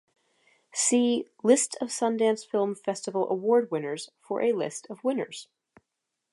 [0.73, 5.47] See List of Sundance Film Festival award winners for a list of winners.